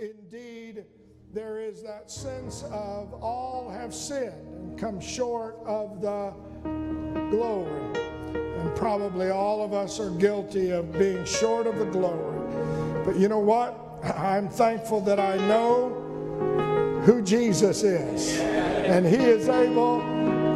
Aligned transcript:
indeed 0.00 0.84
there 1.32 1.60
is 1.60 1.82
that 1.82 2.10
sense 2.10 2.62
of 2.64 3.12
all 3.14 3.70
have 3.70 3.94
sinned 3.94 4.32
and 4.48 4.78
come 4.78 5.00
short 5.00 5.58
of 5.64 6.00
the 6.00 6.32
glory. 7.30 7.98
And 8.34 8.74
probably 8.74 9.30
all 9.30 9.62
of 9.62 9.72
us 9.72 10.00
are 10.00 10.10
guilty 10.10 10.70
of 10.70 10.92
being 10.92 11.24
short 11.24 11.66
of 11.66 11.78
the 11.78 11.84
glory. 11.84 13.04
But 13.04 13.16
you 13.16 13.28
know 13.28 13.38
what? 13.38 13.78
I'm 14.16 14.48
thankful 14.48 15.00
that 15.02 15.20
I 15.20 15.36
know 15.36 17.02
who 17.04 17.22
Jesus 17.22 17.82
is. 17.82 18.40
And 18.40 19.06
He 19.06 19.16
is 19.16 19.48
able 19.48 20.00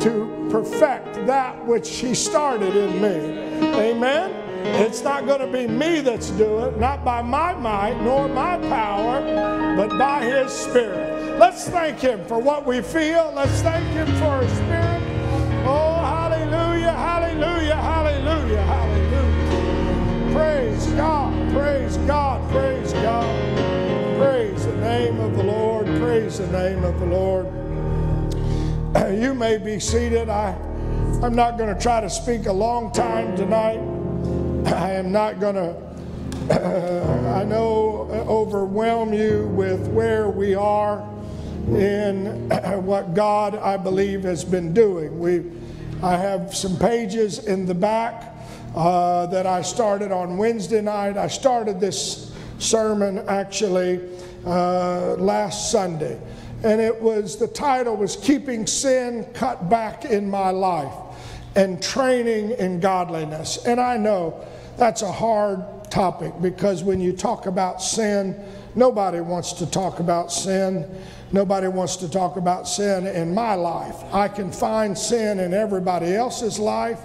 to 0.00 0.48
perfect 0.50 1.26
that 1.26 1.64
which 1.66 1.88
He 1.96 2.14
started 2.14 2.74
in 2.74 3.00
me. 3.00 3.68
Amen? 3.78 4.43
It's 4.66 5.02
not 5.02 5.26
going 5.26 5.40
to 5.40 5.46
be 5.46 5.66
me 5.66 6.00
that's 6.00 6.30
doing 6.30 6.74
it, 6.74 6.78
not 6.78 7.04
by 7.04 7.20
my 7.20 7.52
might 7.54 8.00
nor 8.00 8.28
my 8.28 8.56
power, 8.68 9.76
but 9.76 9.90
by 9.98 10.24
His 10.24 10.50
Spirit. 10.50 11.38
Let's 11.38 11.68
thank 11.68 11.98
Him 11.98 12.24
for 12.24 12.38
what 12.38 12.64
we 12.66 12.80
feel. 12.80 13.30
Let's 13.36 13.60
thank 13.60 13.86
Him 13.88 14.06
for 14.16 14.40
His 14.40 14.50
Spirit. 14.52 15.02
Oh, 15.66 15.94
hallelujah, 15.96 16.92
hallelujah, 16.92 17.76
hallelujah, 17.76 18.62
hallelujah. 18.62 20.32
Praise 20.32 20.86
God, 20.92 21.52
praise 21.52 21.96
God, 21.98 22.50
praise 22.50 22.92
God. 22.94 23.58
Praise 24.16 24.64
the 24.64 24.76
name 24.76 25.20
of 25.20 25.36
the 25.36 25.42
Lord, 25.42 25.86
praise 25.98 26.38
the 26.38 26.46
name 26.46 26.84
of 26.84 26.98
the 27.00 27.06
Lord. 27.06 27.46
You 29.14 29.34
may 29.34 29.58
be 29.58 29.78
seated. 29.78 30.28
I, 30.28 30.56
I'm 31.22 31.34
not 31.34 31.58
going 31.58 31.74
to 31.74 31.80
try 31.80 32.00
to 32.00 32.08
speak 32.08 32.46
a 32.46 32.52
long 32.52 32.92
time 32.92 33.36
tonight. 33.36 33.93
I 34.66 34.92
am 34.92 35.12
not 35.12 35.40
going 35.40 35.56
to, 35.56 35.76
uh, 36.50 37.40
I 37.40 37.44
know, 37.44 38.08
overwhelm 38.28 39.12
you 39.12 39.46
with 39.48 39.88
where 39.88 40.30
we 40.30 40.54
are 40.54 41.00
in 41.68 42.48
what 42.84 43.14
God, 43.14 43.56
I 43.56 43.76
believe, 43.76 44.22
has 44.22 44.44
been 44.44 44.72
doing. 44.72 45.18
We, 45.18 45.44
I 46.02 46.16
have 46.16 46.54
some 46.54 46.78
pages 46.78 47.46
in 47.46 47.66
the 47.66 47.74
back 47.74 48.34
uh, 48.74 49.26
that 49.26 49.46
I 49.46 49.62
started 49.62 50.12
on 50.12 50.36
Wednesday 50.36 50.80
night. 50.80 51.16
I 51.16 51.28
started 51.28 51.80
this 51.80 52.34
sermon 52.58 53.18
actually 53.28 54.00
uh, 54.46 55.14
last 55.14 55.70
Sunday, 55.70 56.20
and 56.62 56.80
it 56.80 57.00
was 57.00 57.36
the 57.36 57.48
title 57.48 57.96
was 57.96 58.16
"Keeping 58.16 58.66
Sin 58.66 59.26
Cut 59.34 59.68
Back 59.68 60.04
in 60.04 60.28
My 60.28 60.50
Life." 60.50 60.92
and 61.56 61.82
training 61.82 62.50
in 62.52 62.80
godliness. 62.80 63.64
And 63.64 63.80
I 63.80 63.96
know 63.96 64.44
that's 64.76 65.02
a 65.02 65.12
hard 65.12 65.90
topic 65.90 66.32
because 66.40 66.82
when 66.82 67.00
you 67.00 67.12
talk 67.12 67.46
about 67.46 67.80
sin, 67.80 68.36
nobody 68.74 69.20
wants 69.20 69.52
to 69.54 69.70
talk 69.70 70.00
about 70.00 70.32
sin. 70.32 70.88
Nobody 71.32 71.68
wants 71.68 71.96
to 71.96 72.08
talk 72.08 72.36
about 72.36 72.68
sin 72.68 73.06
in 73.06 73.34
my 73.34 73.54
life. 73.54 73.96
I 74.12 74.28
can 74.28 74.52
find 74.52 74.96
sin 74.96 75.40
in 75.40 75.52
everybody 75.52 76.14
else's 76.14 76.58
life, 76.58 77.00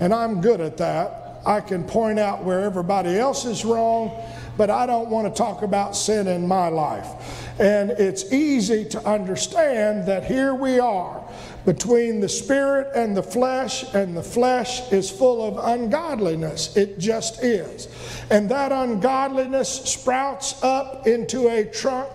and 0.00 0.14
I'm 0.14 0.40
good 0.40 0.60
at 0.60 0.76
that. 0.76 1.40
I 1.46 1.60
can 1.60 1.84
point 1.84 2.18
out 2.18 2.44
where 2.44 2.60
everybody 2.60 3.18
else 3.18 3.44
is 3.44 3.64
wrong, 3.64 4.12
but 4.56 4.70
I 4.70 4.86
don't 4.86 5.10
want 5.10 5.32
to 5.32 5.36
talk 5.36 5.62
about 5.62 5.96
sin 5.96 6.26
in 6.26 6.46
my 6.46 6.68
life. 6.68 7.60
And 7.60 7.90
it's 7.90 8.32
easy 8.32 8.84
to 8.86 9.04
understand 9.06 10.06
that 10.08 10.24
here 10.24 10.54
we 10.54 10.78
are 10.78 11.22
between 11.64 12.20
the 12.20 12.28
spirit 12.28 12.90
and 12.94 13.16
the 13.16 13.22
flesh, 13.22 13.84
and 13.94 14.16
the 14.16 14.22
flesh 14.22 14.92
is 14.92 15.10
full 15.10 15.46
of 15.46 15.64
ungodliness. 15.64 16.76
It 16.76 16.98
just 16.98 17.42
is. 17.42 17.88
And 18.30 18.50
that 18.50 18.72
ungodliness 18.72 19.68
sprouts 19.68 20.62
up 20.62 21.06
into 21.06 21.48
a 21.48 21.64
trunk. 21.64 22.10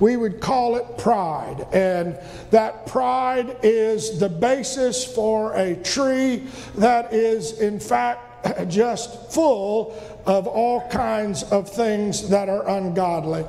We 0.00 0.16
would 0.16 0.40
call 0.40 0.76
it 0.76 0.98
pride. 0.98 1.66
And 1.72 2.18
that 2.50 2.86
pride 2.86 3.58
is 3.62 4.18
the 4.18 4.28
basis 4.28 5.04
for 5.04 5.54
a 5.54 5.76
tree 5.76 6.44
that 6.76 7.12
is, 7.12 7.60
in 7.60 7.78
fact, 7.78 8.30
just 8.68 9.32
full 9.32 10.13
of 10.26 10.46
all 10.46 10.88
kinds 10.88 11.42
of 11.44 11.68
things 11.68 12.28
that 12.30 12.48
are 12.48 12.66
ungodly. 12.68 13.44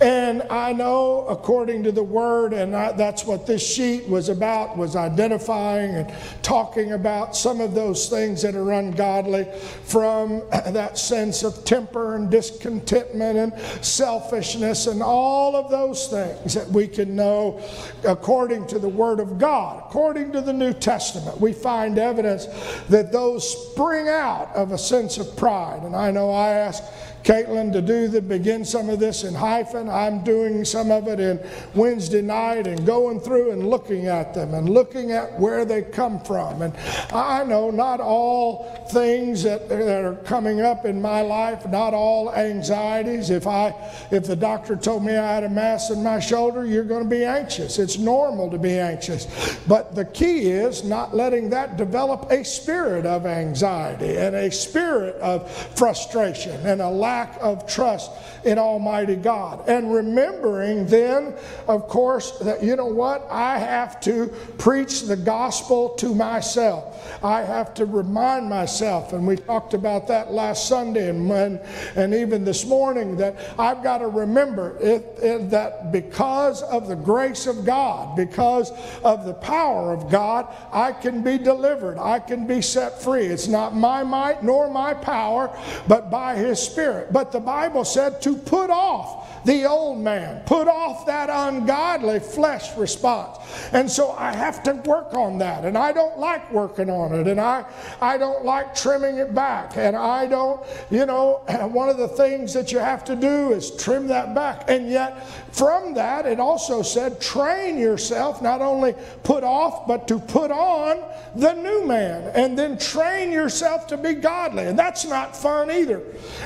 And 0.00 0.42
I 0.50 0.72
know, 0.72 1.26
according 1.28 1.84
to 1.84 1.92
the 1.92 2.02
word, 2.02 2.52
and 2.52 2.74
I, 2.74 2.92
that's 2.92 3.24
what 3.24 3.46
this 3.46 3.66
sheet 3.66 4.08
was 4.08 4.28
about, 4.28 4.76
was 4.76 4.96
identifying 4.96 5.94
and 5.94 6.14
talking 6.42 6.92
about 6.92 7.36
some 7.36 7.60
of 7.60 7.74
those 7.74 8.08
things 8.08 8.42
that 8.42 8.56
are 8.56 8.72
ungodly 8.72 9.46
from 9.84 10.42
that 10.50 10.98
sense 10.98 11.44
of 11.44 11.64
temper 11.64 12.16
and 12.16 12.30
discontentment 12.30 13.38
and 13.38 13.84
selfishness 13.84 14.88
and 14.88 15.02
all 15.02 15.54
of 15.54 15.70
those 15.70 16.08
things 16.08 16.54
that 16.54 16.68
we 16.68 16.88
can 16.88 17.14
know 17.14 17.60
according 18.04 18.66
to 18.66 18.78
the 18.78 18.88
word 18.88 19.20
of 19.20 19.38
God. 19.38 19.84
According 19.86 20.32
to 20.32 20.40
the 20.40 20.52
New 20.52 20.72
Testament, 20.72 21.40
we 21.40 21.52
find 21.52 21.98
evidence 21.98 22.46
that 22.88 23.12
those 23.12 23.70
spring 23.70 24.08
out 24.08 24.54
of 24.54 24.72
a 24.72 24.78
sense 24.78 25.18
of 25.18 25.36
pride. 25.36 25.82
And 25.82 25.94
I 25.94 26.10
know 26.16 26.30
I 26.32 26.48
asked 26.48 26.84
Caitlin 27.26 27.72
to 27.72 27.82
do 27.82 28.06
the 28.06 28.22
begin 28.22 28.64
some 28.64 28.88
of 28.88 29.00
this 29.00 29.24
in 29.24 29.34
hyphen. 29.34 29.88
I'm 29.88 30.22
doing 30.22 30.64
some 30.64 30.92
of 30.92 31.08
it 31.08 31.18
in 31.18 31.44
Wednesday 31.74 32.22
night 32.22 32.68
and 32.68 32.86
going 32.86 33.18
through 33.18 33.50
and 33.50 33.68
looking 33.68 34.06
at 34.06 34.32
them 34.32 34.54
and 34.54 34.68
looking 34.68 35.10
at 35.10 35.36
where 35.40 35.64
they 35.64 35.82
come 35.82 36.20
from. 36.20 36.62
And 36.62 36.72
I 37.12 37.42
know 37.42 37.72
not 37.72 37.98
all 37.98 38.86
things 38.92 39.42
that, 39.42 39.68
that 39.68 40.04
are 40.04 40.14
coming 40.22 40.60
up 40.60 40.84
in 40.84 41.02
my 41.02 41.20
life, 41.20 41.66
not 41.66 41.94
all 41.94 42.32
anxieties. 42.32 43.30
If 43.30 43.48
I 43.48 43.74
if 44.12 44.24
the 44.28 44.36
doctor 44.36 44.76
told 44.76 45.04
me 45.04 45.16
I 45.16 45.34
had 45.34 45.42
a 45.42 45.50
mass 45.50 45.90
in 45.90 46.04
my 46.04 46.20
shoulder, 46.20 46.64
you're 46.64 46.84
going 46.84 47.02
to 47.02 47.10
be 47.10 47.24
anxious. 47.24 47.80
It's 47.80 47.98
normal 47.98 48.52
to 48.52 48.58
be 48.58 48.78
anxious. 48.78 49.58
But 49.66 49.96
the 49.96 50.04
key 50.04 50.42
is 50.42 50.84
not 50.84 51.12
letting 51.12 51.50
that 51.50 51.76
develop 51.76 52.30
a 52.30 52.44
spirit 52.44 53.04
of 53.04 53.26
anxiety 53.26 54.16
and 54.16 54.36
a 54.36 54.48
spirit 54.52 55.16
of 55.16 55.50
frustration 55.76 56.64
and 56.64 56.80
a 56.80 56.88
lack 56.88 57.15
lack 57.16 57.38
of 57.40 57.66
trust 57.66 58.10
in 58.44 58.58
Almighty 58.58 59.16
God. 59.16 59.68
And 59.68 59.92
remembering 59.92 60.86
then, 60.86 61.34
of 61.66 61.88
course, 61.88 62.38
that 62.40 62.62
you 62.62 62.76
know 62.76 62.86
what? 62.86 63.26
I 63.30 63.58
have 63.58 64.00
to 64.00 64.28
preach 64.58 65.02
the 65.02 65.16
gospel 65.16 65.90
to 65.96 66.14
myself. 66.14 66.92
I 67.24 67.42
have 67.42 67.72
to 67.74 67.86
remind 67.86 68.48
myself, 68.48 69.12
and 69.14 69.26
we 69.26 69.36
talked 69.36 69.72
about 69.74 70.06
that 70.08 70.32
last 70.32 70.68
Sunday 70.68 71.08
and, 71.08 71.30
and, 71.30 71.60
and 71.96 72.14
even 72.14 72.44
this 72.44 72.66
morning, 72.66 73.16
that 73.16 73.36
I've 73.58 73.82
got 73.82 73.98
to 73.98 74.08
remember 74.08 74.76
it, 74.80 75.18
it, 75.22 75.50
that 75.50 75.92
because 75.92 76.62
of 76.62 76.88
the 76.88 76.96
grace 76.96 77.46
of 77.46 77.64
God, 77.64 78.16
because 78.16 78.70
of 79.02 79.24
the 79.24 79.34
power 79.34 79.92
of 79.92 80.10
God, 80.10 80.46
I 80.72 80.92
can 80.92 81.22
be 81.22 81.38
delivered. 81.38 81.98
I 81.98 82.18
can 82.18 82.46
be 82.46 82.60
set 82.60 83.02
free. 83.02 83.26
It's 83.26 83.48
not 83.48 83.74
my 83.74 84.02
might 84.04 84.42
nor 84.42 84.68
my 84.70 84.92
power, 84.92 85.50
but 85.88 86.10
by 86.10 86.36
His 86.36 86.60
Spirit. 86.60 86.95
But 87.10 87.32
the 87.32 87.40
Bible 87.40 87.84
said 87.84 88.22
to 88.22 88.36
put 88.36 88.70
off 88.70 89.25
the 89.46 89.64
old 89.64 90.00
man, 90.00 90.42
put 90.44 90.66
off 90.66 91.06
that 91.06 91.30
ungodly 91.30 92.18
flesh 92.18 92.76
response. 92.76 93.38
And 93.72 93.88
so 93.88 94.10
I 94.10 94.32
have 94.32 94.60
to 94.64 94.72
work 94.84 95.14
on 95.14 95.38
that. 95.38 95.64
And 95.64 95.78
I 95.78 95.92
don't 95.92 96.18
like 96.18 96.50
working 96.50 96.90
on 96.90 97.14
it. 97.14 97.28
And 97.28 97.40
I, 97.40 97.64
I 98.00 98.18
don't 98.18 98.44
like 98.44 98.74
trimming 98.74 99.18
it 99.18 99.36
back. 99.36 99.76
And 99.76 99.94
I 99.94 100.26
don't, 100.26 100.60
you 100.90 101.06
know, 101.06 101.44
one 101.70 101.88
of 101.88 101.96
the 101.96 102.08
things 102.08 102.52
that 102.54 102.72
you 102.72 102.80
have 102.80 103.04
to 103.04 103.14
do 103.14 103.52
is 103.52 103.70
trim 103.76 104.08
that 104.08 104.34
back. 104.34 104.64
And 104.66 104.90
yet, 104.90 105.28
from 105.54 105.94
that, 105.94 106.26
it 106.26 106.40
also 106.40 106.82
said 106.82 107.20
train 107.20 107.78
yourself, 107.78 108.42
not 108.42 108.60
only 108.60 108.96
put 109.22 109.44
off, 109.44 109.86
but 109.86 110.08
to 110.08 110.18
put 110.18 110.50
on 110.50 111.04
the 111.36 111.52
new 111.52 111.86
man. 111.86 112.32
And 112.34 112.58
then 112.58 112.78
train 112.78 113.30
yourself 113.30 113.86
to 113.86 113.96
be 113.96 114.14
godly. 114.14 114.64
And 114.64 114.76
that's 114.76 115.04
not 115.04 115.36
fun 115.36 115.70
either. 115.70 116.02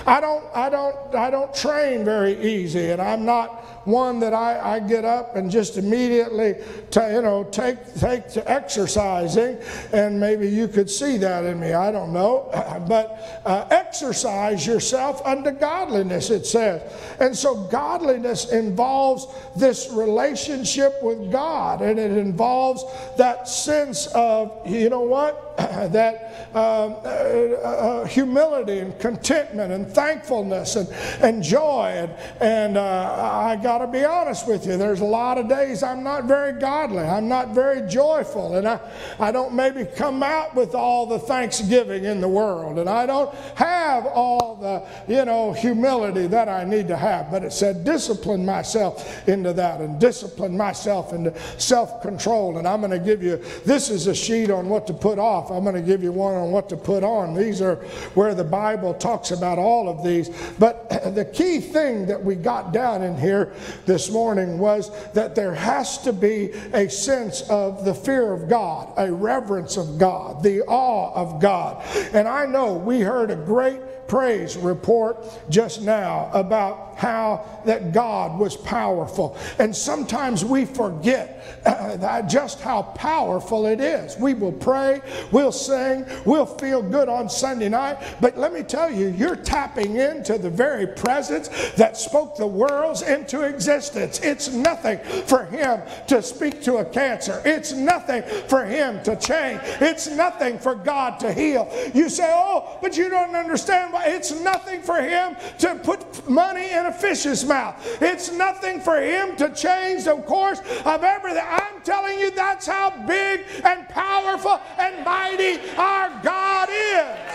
I 0.06 0.20
don't, 0.20 0.44
I 0.54 0.68
don't, 0.68 1.14
I 1.14 1.30
don't 1.30 1.54
train 1.54 2.04
very 2.04 2.38
easy 2.42 2.89
and 2.92 3.02
I'm 3.02 3.24
not 3.24 3.79
one 3.84 4.20
that 4.20 4.34
I, 4.34 4.76
I 4.76 4.80
get 4.80 5.04
up 5.04 5.36
and 5.36 5.50
just 5.50 5.76
immediately, 5.76 6.56
you 6.94 7.22
know, 7.22 7.46
take 7.50 7.94
take 7.94 8.28
to 8.30 8.50
exercising, 8.50 9.58
and 9.92 10.18
maybe 10.18 10.48
you 10.48 10.68
could 10.68 10.90
see 10.90 11.16
that 11.18 11.44
in 11.44 11.60
me. 11.60 11.72
I 11.72 11.90
don't 11.90 12.12
know, 12.12 12.48
but 12.88 13.42
uh, 13.44 13.66
exercise 13.70 14.66
yourself 14.66 15.24
unto 15.24 15.50
godliness. 15.50 16.30
It 16.30 16.46
says, 16.46 16.82
and 17.20 17.36
so 17.36 17.54
godliness 17.64 18.52
involves 18.52 19.26
this 19.56 19.90
relationship 19.90 21.02
with 21.02 21.30
God, 21.32 21.82
and 21.82 21.98
it 21.98 22.12
involves 22.12 22.84
that 23.16 23.48
sense 23.48 24.06
of, 24.08 24.66
you 24.66 24.90
know 24.90 25.00
what 25.00 25.56
that 25.92 26.48
um, 26.54 26.96
uh, 27.04 27.06
uh, 27.06 28.04
humility 28.06 28.80
and 28.80 28.98
contentment 28.98 29.72
and 29.72 29.86
thankfulness 29.86 30.76
and, 30.76 30.88
and 31.22 31.42
joy. 31.42 31.92
And, 31.94 32.12
and 32.40 32.76
uh, 32.76 33.42
I 33.46 33.56
got 33.56 33.69
to 33.78 33.86
be 33.86 34.04
honest 34.04 34.46
with 34.46 34.66
you, 34.66 34.76
there's 34.76 35.00
a 35.00 35.04
lot 35.04 35.38
of 35.38 35.48
days 35.48 35.82
I'm 35.82 36.02
not 36.02 36.24
very 36.24 36.58
godly. 36.58 37.02
I'm 37.02 37.28
not 37.28 37.54
very 37.54 37.88
joyful. 37.88 38.56
And 38.56 38.66
I, 38.66 38.80
I 39.18 39.32
don't 39.32 39.54
maybe 39.54 39.84
come 39.84 40.22
out 40.22 40.54
with 40.54 40.74
all 40.74 41.06
the 41.06 41.18
thanksgiving 41.18 42.04
in 42.04 42.20
the 42.20 42.28
world. 42.28 42.78
And 42.78 42.88
I 42.88 43.06
don't 43.06 43.34
have 43.56 44.06
all 44.06 44.56
the, 44.56 44.86
you 45.12 45.24
know, 45.24 45.52
humility 45.52 46.26
that 46.28 46.48
I 46.48 46.64
need 46.64 46.88
to 46.88 46.96
have. 46.96 47.30
But 47.30 47.44
it 47.44 47.52
said, 47.52 47.84
discipline 47.84 48.44
myself 48.44 49.28
into 49.28 49.52
that 49.54 49.80
and 49.80 50.00
discipline 50.00 50.56
myself 50.56 51.12
into 51.12 51.38
self 51.58 52.02
control. 52.02 52.58
And 52.58 52.66
I'm 52.66 52.80
going 52.80 52.92
to 52.92 52.98
give 52.98 53.22
you, 53.22 53.36
this 53.64 53.90
is 53.90 54.06
a 54.06 54.14
sheet 54.14 54.50
on 54.50 54.68
what 54.68 54.86
to 54.86 54.94
put 54.94 55.18
off. 55.18 55.50
I'm 55.50 55.64
going 55.64 55.74
to 55.76 55.82
give 55.82 56.02
you 56.02 56.12
one 56.12 56.34
on 56.34 56.50
what 56.50 56.68
to 56.70 56.76
put 56.76 57.04
on. 57.04 57.34
These 57.34 57.60
are 57.60 57.76
where 58.14 58.34
the 58.34 58.44
Bible 58.44 58.94
talks 58.94 59.30
about 59.30 59.58
all 59.58 59.88
of 59.88 60.04
these. 60.04 60.30
But 60.58 60.88
the 61.14 61.24
key 61.24 61.60
thing 61.60 62.06
that 62.06 62.22
we 62.22 62.34
got 62.34 62.72
down 62.72 63.02
in 63.02 63.16
here 63.16 63.52
this 63.86 64.10
morning 64.10 64.58
was 64.58 64.90
that 65.12 65.34
there 65.34 65.54
has 65.54 65.98
to 65.98 66.12
be 66.12 66.52
a 66.72 66.88
sense 66.88 67.42
of 67.48 67.84
the 67.84 67.94
fear 67.94 68.32
of 68.32 68.48
God, 68.48 68.92
a 68.96 69.12
reverence 69.12 69.76
of 69.76 69.98
God, 69.98 70.42
the 70.42 70.62
awe 70.62 71.12
of 71.14 71.40
God. 71.40 71.84
And 72.12 72.26
I 72.28 72.46
know 72.46 72.74
we 72.74 73.00
heard 73.00 73.30
a 73.30 73.36
great 73.36 73.80
praise 74.08 74.56
report 74.56 75.24
just 75.48 75.82
now 75.82 76.30
about 76.32 76.89
how 77.00 77.62
that 77.64 77.92
God 77.92 78.38
was 78.38 78.58
powerful. 78.58 79.34
And 79.58 79.74
sometimes 79.74 80.44
we 80.44 80.66
forget 80.66 81.62
uh, 81.64 82.20
just 82.22 82.60
how 82.60 82.82
powerful 82.82 83.64
it 83.64 83.80
is. 83.80 84.18
We 84.18 84.34
will 84.34 84.52
pray, 84.52 85.00
we'll 85.32 85.50
sing, 85.50 86.04
we'll 86.26 86.44
feel 86.44 86.82
good 86.82 87.08
on 87.08 87.30
Sunday 87.30 87.70
night, 87.70 87.96
but 88.20 88.36
let 88.36 88.52
me 88.52 88.62
tell 88.62 88.90
you, 88.90 89.08
you're 89.08 89.34
tapping 89.34 89.96
into 89.96 90.36
the 90.36 90.50
very 90.50 90.86
presence 90.86 91.48
that 91.76 91.96
spoke 91.96 92.36
the 92.36 92.46
worlds 92.46 93.00
into 93.00 93.42
existence. 93.44 94.20
It's 94.20 94.50
nothing 94.52 94.98
for 95.24 95.46
him 95.46 95.80
to 96.08 96.20
speak 96.20 96.62
to 96.64 96.76
a 96.76 96.84
cancer. 96.84 97.40
It's 97.46 97.72
nothing 97.72 98.22
for 98.48 98.66
him 98.66 99.02
to 99.04 99.16
change. 99.16 99.60
It's 99.80 100.06
nothing 100.06 100.58
for 100.58 100.74
God 100.74 101.18
to 101.20 101.32
heal. 101.32 101.66
You 101.94 102.10
say, 102.10 102.30
"Oh, 102.30 102.78
but 102.82 102.98
you 102.98 103.08
don't 103.08 103.34
understand 103.34 103.90
why 103.90 104.08
it's 104.08 104.38
nothing 104.40 104.82
for 104.82 105.00
him 105.00 105.36
to 105.60 105.76
put 105.76 106.28
money 106.28 106.70
in 106.70 106.86
a 106.86 106.89
fish's 106.92 107.44
mouth. 107.44 107.76
It's 108.02 108.32
nothing 108.32 108.80
for 108.80 109.00
him 109.00 109.36
to 109.36 109.50
change 109.54 110.04
the 110.04 110.16
course 110.16 110.60
of 110.84 111.04
everything. 111.04 111.44
I'm 111.46 111.80
telling 111.82 112.18
you, 112.18 112.30
that's 112.30 112.66
how 112.66 112.90
big 113.06 113.44
and 113.64 113.88
powerful 113.88 114.60
and 114.78 115.04
mighty 115.04 115.60
our 115.76 116.10
God 116.22 116.68
is. 116.70 117.30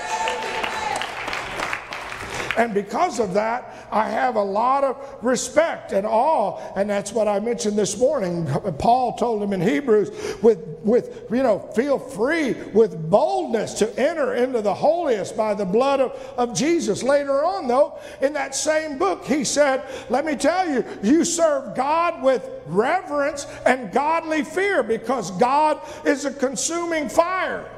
And 2.57 2.73
because 2.73 3.19
of 3.19 3.33
that, 3.33 3.84
I 3.95 4.09
have 4.09 4.35
a 4.35 4.43
lot 4.43 4.83
of 4.83 4.97
respect 5.21 5.93
and 5.93 6.05
awe. 6.05 6.59
And 6.75 6.89
that's 6.89 7.13
what 7.13 7.29
I 7.29 7.39
mentioned 7.39 7.77
this 7.77 7.97
morning. 7.97 8.45
Paul 8.77 9.15
told 9.15 9.41
him 9.41 9.53
in 9.53 9.61
Hebrews, 9.61 10.11
with, 10.43 10.59
with 10.83 11.23
you 11.31 11.41
know, 11.41 11.59
feel 11.73 11.97
free 11.97 12.53
with 12.73 13.09
boldness 13.09 13.75
to 13.75 13.97
enter 13.97 14.35
into 14.35 14.61
the 14.61 14.73
holiest 14.73 15.37
by 15.37 15.53
the 15.53 15.63
blood 15.63 16.01
of, 16.01 16.11
of 16.37 16.53
Jesus. 16.53 17.03
Later 17.03 17.45
on, 17.45 17.69
though, 17.69 17.97
in 18.21 18.33
that 18.33 18.53
same 18.53 18.97
book, 18.97 19.23
he 19.23 19.45
said, 19.45 19.85
Let 20.09 20.25
me 20.25 20.35
tell 20.35 20.69
you, 20.69 20.83
you 21.01 21.23
serve 21.23 21.73
God 21.73 22.21
with 22.21 22.49
reverence 22.65 23.47
and 23.65 23.93
godly 23.93 24.43
fear 24.43 24.83
because 24.83 25.31
God 25.31 25.79
is 26.05 26.25
a 26.25 26.31
consuming 26.31 27.07
fire. 27.07 27.71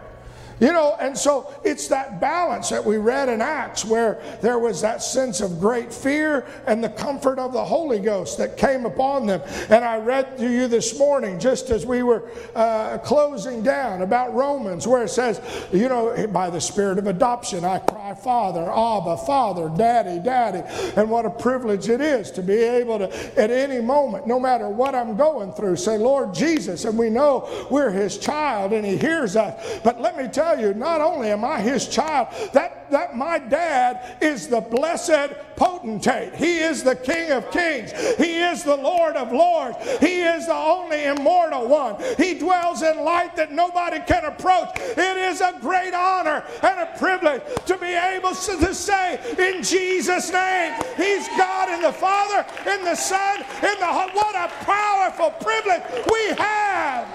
You 0.60 0.74
know, 0.74 0.98
and 1.00 1.16
so 1.16 1.54
it's 1.64 1.88
that 1.90 2.20
balance 2.20 2.70
that 2.70 2.84
we 2.84 2.98
read 2.98 3.30
in 3.30 3.42
Acts 3.42 3.86
where 3.86 4.22
there 4.42 4.58
was 4.58 4.82
that 4.82 5.04
sense 5.04 5.40
of 5.40 5.60
great 5.60 5.94
fear 5.94 6.48
and 6.66 6.84
the 6.84 6.90
comfort 6.90 7.38
of 7.38 7.54
the 7.54 7.64
Holy 7.64 8.00
Ghost 8.00 8.40
that 8.40 8.58
came 8.58 8.86
upon 8.86 9.28
them. 9.28 9.42
And 9.70 9.86
I 9.86 9.98
read 9.98 10.38
to 10.40 10.50
you 10.50 10.68
this 10.68 10.98
morning, 10.98 11.40
just 11.40 11.70
as 11.70 11.86
we 11.86 12.02
were 12.02 12.30
uh, 12.56 12.98
closing 13.00 13.62
down, 13.62 14.02
about 14.02 14.34
Romans, 14.34 14.88
where 14.88 15.04
it 15.04 15.10
says, 15.10 15.42
you 15.72 15.90
know, 15.90 16.28
by 16.28 16.50
the 16.50 16.62
Spirit 16.62 16.98
of 16.98 17.08
adoption, 17.08 17.64
I 17.64 17.80
cry, 17.80 18.16
Father, 18.16 18.64
Abba, 18.64 19.18
Father, 19.18 19.70
Daddy, 19.78 20.20
Daddy. 20.20 20.64
And 20.96 21.10
what 21.10 21.26
a 21.26 21.30
privilege 21.30 21.90
it 21.90 22.02
is 22.02 22.32
to 22.32 22.42
be 22.42 22.56
able 22.56 23.00
to, 23.00 23.40
at 23.40 23.52
any 23.52 23.82
moment, 23.82 24.28
no 24.28 24.40
matter 24.40 24.70
what 24.70 24.96
I'm 24.96 25.16
going 25.16 25.54
through, 25.54 25.76
say, 25.76 25.98
Lord 25.98 26.34
Jesus. 26.34 26.86
And 26.86 26.98
we 26.98 27.10
know 27.10 27.68
we're 27.70 27.92
His 27.92 28.18
child 28.18 28.74
and 28.74 28.86
He 28.86 28.98
hears 28.98 29.36
us. 29.36 29.82
But 29.84 30.02
let 30.02 30.18
me 30.18 30.28
tell 30.28 30.47
tell 30.48 30.60
you, 30.60 30.74
not 30.74 31.02
only 31.02 31.30
am 31.30 31.44
I 31.44 31.60
his 31.62 31.88
child, 31.88 32.28
that, 32.54 32.90
that 32.92 33.18
my 33.18 33.38
dad 33.38 34.18
is 34.22 34.48
the 34.48 34.62
blessed 34.62 35.34
potentate. 35.56 36.36
He 36.36 36.60
is 36.60 36.84
the 36.84 36.96
King 36.96 37.32
of 37.32 37.52
kings. 37.52 37.92
He 38.16 38.40
is 38.40 38.64
the 38.64 38.76
Lord 38.76 39.16
of 39.16 39.32
lords. 39.32 39.78
He 40.00 40.22
is 40.22 40.46
the 40.46 40.56
only 40.56 41.04
immortal 41.06 41.68
one. 41.68 42.02
He 42.16 42.36
dwells 42.36 42.82
in 42.82 43.04
light 43.04 43.36
that 43.36 43.52
nobody 43.52 44.00
can 44.00 44.24
approach. 44.26 44.70
It 44.78 45.18
is 45.18 45.42
a 45.42 45.58
great 45.60 45.94
honor 45.94 46.44
and 46.64 46.80
a 46.80 46.98
privilege 46.98 47.42
to 47.66 47.78
be 47.78 47.88
able 47.88 48.34
to 48.34 48.74
say 48.74 49.20
in 49.38 49.64
Jesus' 49.64 50.32
name, 50.32 50.74
He's 50.96 51.28
God 51.30 51.70
in 51.70 51.82
the 51.82 51.92
Father, 51.92 52.46
in 52.70 52.84
the 52.86 52.96
Son, 52.96 53.40
in 53.40 53.80
the 53.80 53.88
What 54.14 54.36
a 54.36 54.48
powerful 54.64 55.32
privilege 55.32 55.84
we 56.12 56.36
have. 56.38 57.08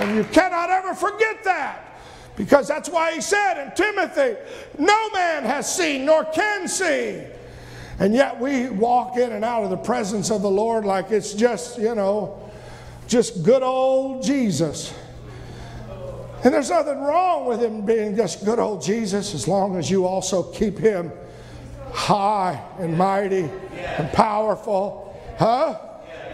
And 0.00 0.16
you 0.16 0.24
cannot 0.24 0.70
ever 0.70 0.94
forget 0.94 1.42
that. 1.44 1.85
Because 2.36 2.68
that's 2.68 2.88
why 2.88 3.14
he 3.14 3.20
said 3.20 3.64
in 3.64 3.74
Timothy, 3.74 4.36
no 4.78 5.10
man 5.10 5.44
has 5.44 5.74
seen 5.74 6.04
nor 6.04 6.24
can 6.24 6.68
see. 6.68 7.22
And 7.98 8.14
yet 8.14 8.38
we 8.38 8.68
walk 8.68 9.16
in 9.16 9.32
and 9.32 9.44
out 9.44 9.64
of 9.64 9.70
the 9.70 9.76
presence 9.76 10.30
of 10.30 10.42
the 10.42 10.50
Lord 10.50 10.84
like 10.84 11.10
it's 11.10 11.32
just, 11.32 11.78
you 11.78 11.94
know, 11.94 12.50
just 13.08 13.42
good 13.42 13.62
old 13.62 14.22
Jesus. 14.22 14.92
And 16.44 16.52
there's 16.52 16.70
nothing 16.70 17.00
wrong 17.00 17.46
with 17.46 17.62
him 17.62 17.86
being 17.86 18.14
just 18.14 18.44
good 18.44 18.58
old 18.58 18.82
Jesus 18.82 19.34
as 19.34 19.48
long 19.48 19.76
as 19.76 19.90
you 19.90 20.06
also 20.06 20.42
keep 20.42 20.78
him 20.78 21.10
high 21.90 22.62
and 22.78 22.96
mighty 22.96 23.50
and 23.74 24.12
powerful. 24.12 25.18
Huh? 25.38 25.80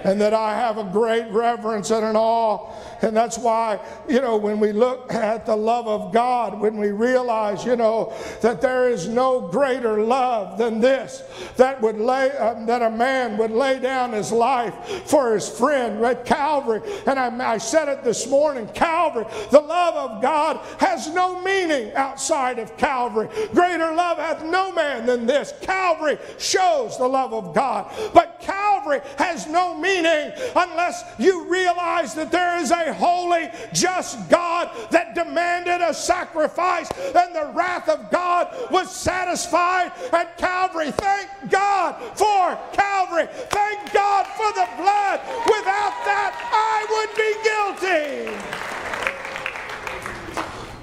And 0.05 0.21
that 0.21 0.35
I 0.35 0.57
have 0.57 0.79
a 0.79 0.85
great 0.85 1.31
reverence 1.31 1.91
and 1.91 2.05
an 2.05 2.17
awe 2.17 2.73
and 3.03 3.17
that's 3.17 3.39
why, 3.39 3.81
you 4.09 4.21
know, 4.21 4.37
when 4.37 4.61
we 4.61 4.73
look 4.73 5.13
at 5.13 5.45
the 5.45 5.57
love 5.57 5.89
of 5.89 6.13
God, 6.13 6.61
when 6.61 6.77
we 6.77 6.91
realize, 6.91 7.65
you 7.65 7.77
know, 7.77 8.15
that 8.41 8.61
there 8.61 8.89
is 8.89 9.09
no 9.09 9.49
greater 9.49 10.03
love 10.03 10.57
than 10.57 10.81
this, 10.81 11.23
that 11.57 11.81
would 11.83 11.99
lay, 11.99 12.31
uh, 12.31 12.55
that 12.67 12.83
a 12.83 12.91
man 12.91 13.37
would 13.39 13.51
lay 13.51 13.81
down 13.81 14.13
his 14.13 14.31
life 14.31 14.75
for 15.07 15.35
his 15.35 15.49
friend 15.49 16.05
at 16.05 16.25
Calvary. 16.25 16.81
And 17.07 17.19
I, 17.19 17.55
I 17.55 17.59
said 17.59 17.89
it 17.89 18.05
this 18.05 18.29
morning 18.29 18.69
Calvary, 18.69 19.27
the 19.51 19.61
love 19.61 19.95
of 19.95 20.23
God 20.23 20.59
has 20.79 21.09
no 21.09 21.41
meaning 21.43 21.93
outside 21.95 22.59
of 22.59 22.77
Calvary. 22.77 23.29
Greater 23.53 23.93
love 23.95 24.19
hath 24.19 24.45
no 24.45 24.73
man 24.73 25.07
than 25.07 25.27
this. 25.27 25.53
Calvary 25.61 26.19
shows 26.39 26.99
the 26.99 27.07
love 27.09 27.33
of 27.33 27.55
God. 27.55 27.93
But 28.15 28.41
Calvary 28.41 29.01
has 29.19 29.47
no 29.47 29.75
meaning 29.75 30.33
unless 30.55 31.05
you 31.19 31.51
realize 31.51 32.15
that 32.15 32.31
there 32.31 32.59
is 32.59 32.71
a 32.71 32.92
holy, 32.93 33.51
just 33.73 34.29
God 34.29 34.71
that 34.91 35.15
demanded 35.15 35.81
a 35.81 35.95
sacrifice, 35.95 36.91
and 36.91 37.35
the 37.35 37.53
wrath 37.55 37.89
of 37.89 38.11
God 38.11 38.71
was 38.71 38.95
satisfied 38.95 39.93
at 40.13 40.37
Calvary. 40.39 40.91
Thank 40.93 41.29
God 41.51 41.97
for 42.17 42.59
Calvary. 42.73 43.29
Thank 43.51 43.93
God 43.93 44.27
for 44.27 44.53
the 44.53 44.69
blood. 44.77 45.21
Without 45.47 45.95
that, 46.05 46.33
I 46.53 46.87
would 46.93 47.15
be 47.17 47.33
guilty. 47.43 48.63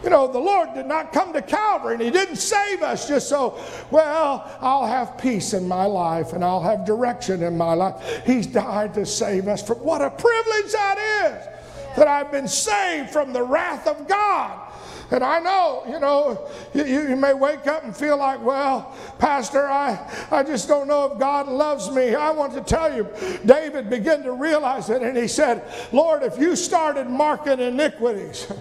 You 0.04 0.10
know, 0.10 0.32
the 0.32 0.39
Lord 0.39 0.74
did 0.74 0.86
not 0.86 1.12
come 1.12 1.34
to 1.34 1.42
Calvary 1.42 1.96
and 1.96 2.01
He 2.01 2.10
didn't 2.10 2.38
save 2.38 2.82
us 2.82 3.08
just 3.08 3.28
so, 3.28 3.60
well, 3.92 4.58
I'll 4.62 4.88
have 4.88 5.18
peace 5.18 5.54
in 5.54 5.68
my 5.68 5.86
life 5.86 6.34
and 6.34 6.44
I'll 6.44 6.62
have 6.62 6.86
direction 6.86 7.44
in 7.44 7.58
my 7.58 7.74
life. 7.74 8.22
He's 8.25 8.48
died 8.48 8.94
to 8.94 9.06
save 9.06 9.48
us 9.48 9.62
from 9.62 9.80
what 9.80 10.01
a 10.01 10.10
privilege 10.10 10.72
that 10.72 10.98
is 11.25 11.59
that 12.00 12.08
I've 12.08 12.32
been 12.32 12.48
saved 12.48 13.10
from 13.10 13.34
the 13.34 13.44
wrath 13.44 13.86
of 13.86 14.08
God. 14.08 14.72
And 15.12 15.24
I 15.24 15.39
know, 15.39 15.84
you 15.88 16.00
know, 16.00 16.50
you, 16.74 16.86
you, 16.86 17.15
may 17.15 17.34
wake 17.34 17.68
up 17.68 17.84
and 17.84 17.96
feel 17.96 18.18
like, 18.18 18.41
well, 18.41 18.96
Pastor, 19.18 19.68
I, 19.68 20.00
I 20.32 20.44
just 20.44 20.68
don't 20.68 20.88
know 20.88 21.12
if 21.12 21.20
God 21.20 21.48
loves 21.48 21.91
me. 21.91 22.15
I 22.15 22.29
want 22.29 22.53
to 22.53 22.62
tell 22.62 22.96
you, 22.96 23.08
David 23.44 23.89
began 23.89 24.24
to 24.24 24.34
realize 24.34 24.89
it, 24.89 25.01
and 25.01 25.18
he 25.18 25.27
said, 25.27 25.63
Lord, 25.91 26.24
if 26.24 26.38
you 26.38 26.56
started 26.56 27.10
marking 27.10 27.60
iniquities, 27.60 28.51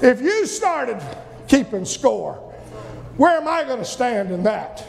if 0.00 0.22
you 0.22 0.46
started 0.46 1.02
keeping 1.48 1.84
score, 1.84 2.34
where 3.16 3.36
am 3.36 3.48
I 3.48 3.64
going 3.64 3.80
to 3.80 3.84
stand 3.84 4.30
in 4.30 4.44
that? 4.44 4.86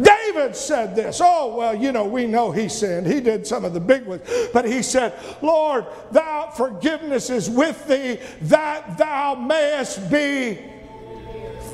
David 0.00 0.56
said 0.56 0.96
this. 0.96 1.20
Oh, 1.22 1.56
well, 1.56 1.74
you 1.74 1.92
know, 1.92 2.04
we 2.04 2.26
know 2.26 2.50
he 2.50 2.68
sinned. 2.68 3.06
He 3.06 3.20
did 3.20 3.46
some 3.46 3.64
of 3.64 3.74
the 3.74 3.80
big 3.80 4.06
ones. 4.06 4.22
But 4.52 4.64
he 4.64 4.82
said, 4.82 5.14
Lord, 5.42 5.86
thou 6.10 6.50
forgiveness 6.56 7.30
is 7.30 7.50
with 7.50 7.86
thee 7.86 8.18
that 8.42 8.96
thou 8.98 9.34
mayest 9.34 10.10
be 10.10 10.58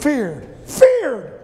feared. 0.00 0.48
Feared. 0.66 1.34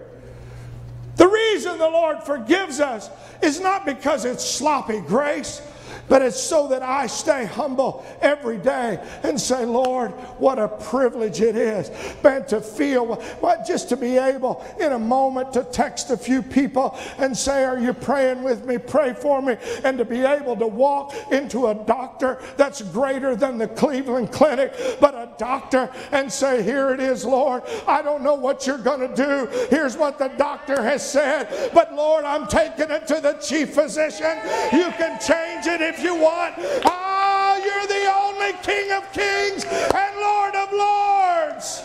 The 1.17 1.29
reason 1.29 1.79
the 1.79 1.89
Lord 1.89 2.23
forgives 2.25 2.81
us 2.81 3.09
is 3.41 3.61
not 3.61 3.87
because 3.87 4.25
it's 4.25 4.45
sloppy 4.45 5.01
grace 5.01 5.61
but 6.09 6.23
it's 6.23 6.41
so 6.41 6.69
that 6.69 6.83
I 6.83 7.07
stay 7.07 7.45
humble 7.45 8.05
every 8.21 8.59
day 8.59 9.03
and 9.23 9.41
say, 9.41 9.65
Lord, 9.65 10.11
what 10.39 10.59
a 10.59 10.69
privilege 10.69 11.41
it 11.41 11.57
is, 11.57 11.91
man, 12.23 12.47
to 12.47 12.61
feel 12.61 13.17
what 13.41 13.67
just 13.67 13.89
to 13.91 13.97
be 13.97 14.19
able 14.19 14.65
in 14.81 14.93
a 14.93 14.99
moment 14.99 15.53
to 15.55 15.65
text 15.65 16.11
a 16.11 16.17
few 16.17 16.43
people 16.43 16.99
and 17.19 17.37
say, 17.37 17.65
Are 17.65 17.79
you 17.79 17.93
praying 17.93 18.43
with 18.43 18.65
me? 18.67 18.79
Pray 18.79 19.13
for 19.15 19.41
me. 19.41 19.57
And 19.85 19.99
to 19.99 20.05
be 20.05 20.21
able 20.25 20.57
to 20.57 20.67
walk 20.67 21.15
into 21.31 21.69
a 21.69 21.75
doctor 21.75 22.41
that's 22.57 22.83
greater 22.83 23.37
than 23.37 23.59
the 23.59 23.69
Cleveland 23.69 24.33
Clinic, 24.33 24.75
but 25.01 25.15
a 25.15 25.31
doctor 25.39 25.91
and 26.13 26.31
say, 26.31 26.63
Here 26.63 26.93
it 26.93 27.01
is, 27.01 27.25
Lord. 27.25 27.63
I 27.87 28.03
don't 28.03 28.23
know 28.23 28.35
what 28.35 28.67
you're 28.67 28.79
going 28.79 29.09
to 29.09 29.15
do. 29.15 29.49
Here's 29.71 29.97
what 29.97 30.19
the 30.19 30.29
doctor 30.29 30.83
has 30.83 31.09
said, 31.09 31.71
but 31.73 31.95
Lord, 31.95 32.25
I'm 32.25 32.47
taking 32.47 32.91
it 32.91 33.07
to 33.09 33.21
the 33.21 33.35
chief 33.35 33.75
physician. 33.75 34.37
You 34.73 34.91
can 34.97 35.19
change 35.21 35.67
it 35.67 35.81
if 35.81 35.94
you 36.03 36.15
want. 36.15 36.55
Ah, 36.85 37.57
you're 37.57 37.87
the 37.87 38.13
only 38.13 38.53
King 38.63 38.93
of 38.93 39.13
kings 39.13 39.65
and 39.65 40.17
Lord 40.17 40.55
of 40.55 40.73
lords. 40.73 41.83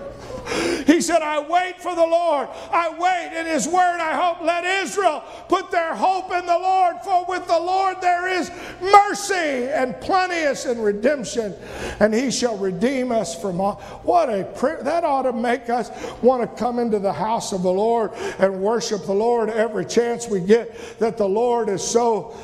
He 0.86 1.00
said, 1.00 1.22
I 1.22 1.40
wait 1.40 1.80
for 1.80 1.94
the 1.94 2.04
Lord. 2.04 2.48
I 2.72 2.90
wait 2.98 3.38
in 3.38 3.46
His 3.46 3.66
word. 3.68 4.00
I 4.00 4.14
hope. 4.14 4.42
Let 4.42 4.64
Israel 4.64 5.22
put 5.48 5.70
their 5.70 5.94
hope 5.94 6.32
in 6.32 6.46
the 6.46 6.58
Lord, 6.58 6.96
for 7.04 7.24
with 7.28 7.46
the 7.46 7.58
Lord 7.58 8.00
there 8.00 8.26
is 8.28 8.50
mercy 8.80 9.68
and 9.68 9.98
plenteous 10.00 10.66
in 10.66 10.80
redemption, 10.80 11.54
and 12.00 12.12
He 12.12 12.30
shall 12.30 12.56
redeem 12.56 13.12
us 13.12 13.40
from 13.40 13.60
all. 13.60 13.76
What 14.02 14.28
a 14.28 14.44
prayer. 14.44 14.82
That 14.82 15.04
ought 15.04 15.22
to 15.22 15.32
make 15.32 15.70
us 15.70 15.90
want 16.22 16.42
to 16.42 16.62
come 16.62 16.78
into 16.78 16.98
the 16.98 17.12
house 17.12 17.52
of 17.52 17.62
the 17.62 17.72
Lord 17.72 18.12
and 18.38 18.60
worship 18.60 19.04
the 19.04 19.12
Lord 19.12 19.50
every 19.50 19.84
chance 19.84 20.28
we 20.28 20.40
get, 20.40 20.98
that 20.98 21.16
the 21.16 21.28
Lord 21.28 21.68
is 21.68 21.82
so 21.82 22.36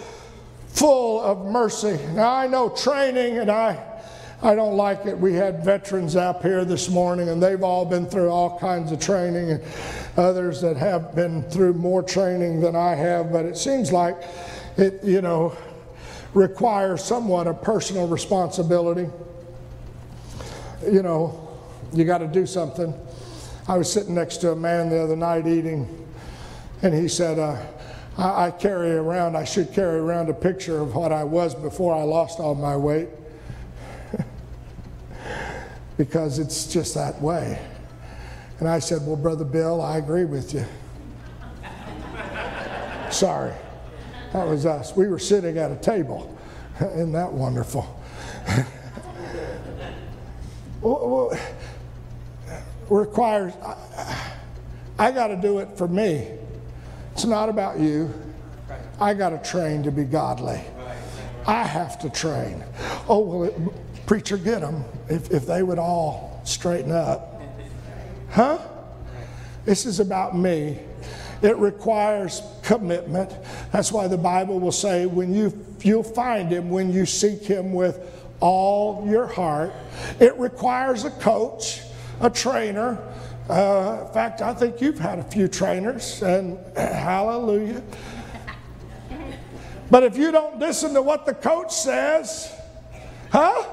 full 0.77 1.21
of 1.23 1.47
mercy. 1.47 1.99
Now, 2.13 2.35
I 2.35 2.47
know 2.47 2.69
training, 2.69 3.39
and 3.39 3.51
I, 3.51 3.83
I 4.43 4.55
don't 4.55 4.77
like 4.77 5.07
it. 5.07 5.17
We 5.17 5.33
had 5.33 5.65
veterans 5.65 6.17
up 6.17 6.43
here 6.43 6.67
this 6.67 6.91
morning, 6.91 7.31
and 7.31 7.43
they've 7.43 7.63
all 7.63 7.87
been 7.87 8.07
through 8.07 8.29
all 8.29 8.59
kinds 8.59 8.93
of 8.93 9.01
training, 9.01 9.53
and 9.53 9.65
others 10.19 10.61
that 10.61 10.77
have 10.77 11.15
been 11.15 11.43
through 11.45 11.73
more 11.73 12.03
training 12.03 12.61
than 12.61 12.77
I 12.77 12.95
have, 12.95 13.33
but 13.33 13.47
it 13.47 13.57
seems 13.57 13.91
like 13.91 14.17
it, 14.77 15.03
you 15.03 15.23
know, 15.23 15.57
requires 16.35 17.03
somewhat 17.03 17.47
of 17.47 17.63
personal 17.63 18.07
responsibility. 18.07 19.09
You 20.85 21.03
know, 21.03 21.49
you 21.95 22.05
got 22.05 22.19
to 22.19 22.27
do 22.27 22.45
something. 22.45 22.93
I 23.67 23.79
was 23.79 23.91
sitting 23.91 24.15
next 24.15 24.39
to 24.39 24.53
a 24.53 24.57
man 24.57 24.91
the 24.91 25.03
other 25.03 25.17
night 25.17 25.47
eating, 25.47 26.07
and 26.83 26.93
he 26.93 27.09
said, 27.09 27.39
uh, 27.39 27.57
I, 28.19 28.47
I 28.47 28.51
carry 28.51 28.93
around, 28.93 29.37
I 29.37 29.45
should 29.45 29.73
carry 29.73 29.99
around 29.99 30.29
a 30.31 30.35
picture 30.35 30.81
of 30.81 30.95
what 30.95 31.13
I 31.13 31.25
was 31.25 31.55
before 31.55 31.95
I 31.95 32.03
lost 32.03 32.41
all 32.41 32.55
my 32.55 32.77
weight. 32.77 33.09
because 35.97 36.39
it's 36.39 36.67
just 36.67 36.95
that 36.95 37.21
way. 37.21 37.61
And 38.59 38.69
I 38.69 38.79
said, 38.79 39.07
Well, 39.07 39.17
Brother 39.17 39.45
Bill, 39.45 39.83
I 39.83 39.99
agree 39.99 40.25
with 40.25 40.55
you. 40.55 40.65
Sorry. 43.11 43.53
That 44.33 44.47
was 44.47 44.67
us. 44.67 44.97
We 44.97 45.09
were 45.09 45.19
sitting 45.19 45.59
at 45.59 45.71
a 45.71 45.77
table. 45.77 46.37
Isn't 46.81 47.13
that 47.13 47.33
wonderful? 47.33 47.93
well, 50.81 51.39
requires, 52.89 53.53
I, 53.65 54.33
I 54.99 55.11
got 55.11 55.29
to 55.29 55.37
do 55.37 55.59
it 55.59 55.77
for 55.77 55.89
me. 55.89 56.31
Not 57.27 57.49
about 57.49 57.81
you. 57.81 58.13
I 59.01 59.13
got 59.15 59.31
to 59.31 59.51
train 59.51 59.83
to 59.83 59.91
be 59.91 60.05
godly. 60.05 60.61
I 61.47 61.65
have 61.65 61.99
to 62.01 62.11
train. 62.11 62.65
Oh, 63.09 63.21
well, 63.21 63.45
it, 63.45 64.07
preacher, 64.07 64.37
get 64.37 64.61
them 64.61 64.85
if, 65.09 65.31
if 65.31 65.47
they 65.47 65.63
would 65.63 65.79
all 65.79 66.41
straighten 66.45 66.93
up. 66.93 67.43
Huh? 68.31 68.59
This 69.65 69.87
is 69.87 70.01
about 70.01 70.37
me. 70.37 70.79
It 71.43 71.57
requires 71.59 72.43
commitment. 72.63 73.33
That's 73.73 73.93
why 73.93 74.09
the 74.09 74.17
Bible 74.17 74.59
will 74.59 74.73
say, 74.73 75.07
when 75.07 75.35
you, 75.35 75.53
you'll 75.83 76.03
find 76.03 76.51
him 76.51 76.71
when 76.71 76.93
you 76.93 77.07
seek 77.07 77.43
him 77.43 77.73
with 77.73 77.99
all 78.41 79.07
your 79.09 79.27
heart. 79.27 79.73
It 80.21 80.37
requires 80.39 81.05
a 81.05 81.11
coach, 81.11 81.83
a 82.21 82.31
trainer, 82.31 82.99
uh, 83.49 84.05
in 84.07 84.13
fact, 84.13 84.43
I 84.43 84.53
think 84.55 84.81
you've 84.81 84.99
had 84.99 85.19
a 85.19 85.25
few 85.25 85.47
trainers, 85.47 86.23
and 86.23 86.59
hallelujah. 86.77 87.83
But 89.91 90.03
if 90.03 90.17
you 90.17 90.33
don't 90.33 90.59
listen 90.59 90.95
to 90.95 91.03
what 91.03 91.27
the 91.27 91.35
coach 91.35 91.73
says, 91.73 92.53
huh? 93.31 93.65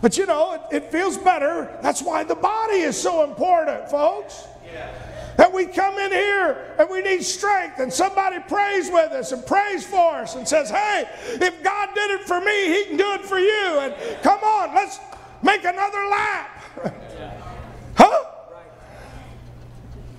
But 0.00 0.16
you 0.16 0.26
know, 0.26 0.52
it, 0.52 0.76
it 0.76 0.92
feels 0.92 1.18
better. 1.18 1.78
That's 1.82 2.02
why 2.02 2.24
the 2.24 2.34
body 2.34 2.78
is 2.78 3.00
so 3.00 3.24
important, 3.24 3.90
folks. 3.90 4.46
Yeah. 4.72 4.90
That 5.36 5.52
we 5.52 5.66
come 5.66 5.98
in 5.98 6.12
here 6.12 6.74
and 6.78 6.88
we 6.88 7.02
need 7.02 7.22
strength, 7.24 7.80
and 7.80 7.92
somebody 7.92 8.38
prays 8.48 8.88
with 8.90 9.12
us 9.12 9.32
and 9.32 9.44
prays 9.44 9.84
for 9.84 10.14
us 10.14 10.36
and 10.36 10.46
says, 10.46 10.70
Hey, 10.70 11.08
if 11.26 11.62
God 11.62 11.88
did 11.94 12.10
it 12.12 12.20
for 12.22 12.40
me, 12.40 12.66
He 12.68 12.84
can 12.84 12.96
do 12.96 13.12
it 13.12 13.24
for 13.24 13.38
you. 13.38 13.78
And 13.80 14.22
come 14.22 14.38
on, 14.40 14.74
let's 14.74 14.98
make 15.42 15.64
another 15.64 16.06
lap. 16.06 16.62
huh? 17.96 18.33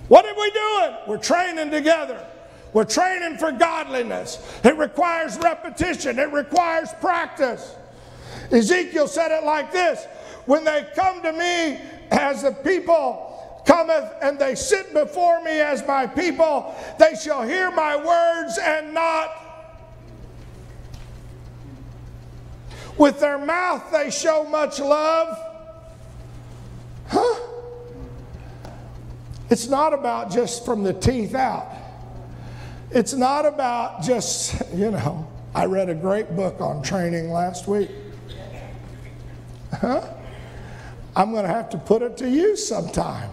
What 0.08 0.24
are 0.24 0.34
we 0.34 0.50
doing? 0.50 0.96
We're 1.06 1.18
training 1.18 1.70
together. 1.70 2.24
We're 2.72 2.84
training 2.84 3.38
for 3.38 3.52
godliness. 3.52 4.38
It 4.62 4.76
requires 4.76 5.38
repetition, 5.38 6.18
it 6.18 6.32
requires 6.32 6.90
practice. 7.00 7.74
Ezekiel 8.52 9.08
said 9.08 9.30
it 9.30 9.44
like 9.44 9.72
this 9.72 10.04
When 10.44 10.64
they 10.64 10.86
come 10.94 11.22
to 11.22 11.32
me 11.32 11.80
as 12.10 12.42
the 12.42 12.52
people 12.52 13.62
cometh 13.66 14.12
and 14.22 14.38
they 14.38 14.54
sit 14.54 14.92
before 14.92 15.42
me 15.42 15.52
as 15.52 15.86
my 15.86 16.06
people, 16.06 16.74
they 16.98 17.14
shall 17.14 17.42
hear 17.42 17.70
my 17.70 17.96
words 17.96 18.58
and 18.58 18.94
not. 18.94 19.42
With 22.98 23.20
their 23.20 23.38
mouth 23.38 23.90
they 23.90 24.10
show 24.10 24.44
much 24.44 24.78
love. 24.78 25.55
It's 29.48 29.68
not 29.68 29.92
about 29.94 30.30
just 30.30 30.64
from 30.64 30.82
the 30.82 30.92
teeth 30.92 31.34
out. 31.34 31.70
It's 32.90 33.12
not 33.12 33.46
about 33.46 34.02
just, 34.02 34.60
you 34.74 34.90
know, 34.90 35.28
I 35.54 35.66
read 35.66 35.88
a 35.88 35.94
great 35.94 36.34
book 36.36 36.60
on 36.60 36.82
training 36.82 37.30
last 37.30 37.66
week. 37.66 37.90
Huh? 39.72 40.12
I'm 41.14 41.32
going 41.32 41.44
to 41.44 41.50
have 41.50 41.70
to 41.70 41.78
put 41.78 42.02
it 42.02 42.16
to 42.18 42.28
use 42.28 42.66
sometime. 42.66 43.30